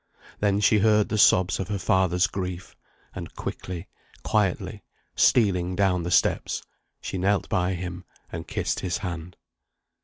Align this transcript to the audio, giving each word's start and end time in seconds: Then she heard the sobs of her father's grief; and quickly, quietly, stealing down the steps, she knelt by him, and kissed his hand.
Then 0.39 0.59
she 0.61 0.79
heard 0.79 1.09
the 1.09 1.17
sobs 1.19 1.59
of 1.59 1.67
her 1.67 1.77
father's 1.77 2.25
grief; 2.25 2.75
and 3.13 3.35
quickly, 3.35 3.87
quietly, 4.23 4.81
stealing 5.15 5.75
down 5.75 6.01
the 6.01 6.09
steps, 6.09 6.63
she 7.01 7.19
knelt 7.19 7.47
by 7.49 7.75
him, 7.75 8.05
and 8.31 8.47
kissed 8.47 8.79
his 8.79 8.97
hand. 8.97 9.37